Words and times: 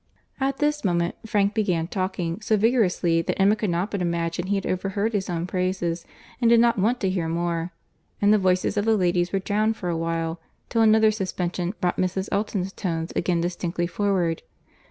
At 0.39 0.57
this 0.57 0.83
moment 0.83 1.13
Frank 1.27 1.53
began 1.53 1.85
talking 1.85 2.41
so 2.41 2.57
vigorously, 2.57 3.21
that 3.21 3.39
Emma 3.39 3.55
could 3.55 3.69
not 3.69 3.91
but 3.91 4.01
imagine 4.01 4.47
he 4.47 4.55
had 4.55 4.65
overheard 4.65 5.13
his 5.13 5.29
own 5.29 5.45
praises, 5.45 6.07
and 6.41 6.49
did 6.49 6.59
not 6.59 6.79
want 6.79 6.99
to 7.01 7.09
hear 7.11 7.29
more;—and 7.29 8.33
the 8.33 8.39
voices 8.39 8.77
of 8.77 8.85
the 8.85 8.97
ladies 8.97 9.31
were 9.31 9.37
drowned 9.37 9.77
for 9.77 9.89
a 9.89 9.97
while, 9.97 10.41
till 10.69 10.81
another 10.81 11.11
suspension 11.11 11.75
brought 11.79 11.97
Mrs. 11.97 12.29
Elton's 12.31 12.73
tones 12.73 13.13
again 13.15 13.41
distinctly 13.41 13.85
forward. 13.85 14.41